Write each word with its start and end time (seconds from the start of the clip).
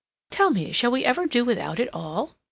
"Tell 0.31 0.49
me, 0.49 0.71
shall 0.71 0.89
we 0.89 1.05
ever 1.05 1.27
do 1.27 1.45
without 1.45 1.79
it 1.79 1.87
all?" 1.93 2.35